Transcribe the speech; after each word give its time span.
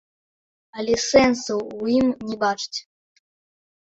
Але 0.83 0.95
сэнсу 1.09 1.57
ў 1.57 1.83
ім 1.99 2.07
не 2.31 2.37
бачыць. 2.45 2.79